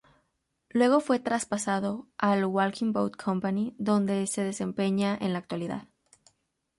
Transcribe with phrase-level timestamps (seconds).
[0.69, 5.89] Luego fue traspasado al Walking Bout Company, donde se desempeña en la actualidad.